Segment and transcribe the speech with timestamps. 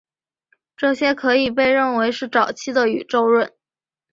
[0.75, 3.53] 这些可以被认为是早期的宇宙论。